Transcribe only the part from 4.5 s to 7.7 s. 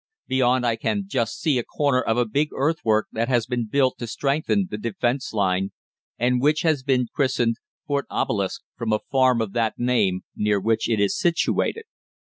the defence line, and which has been christened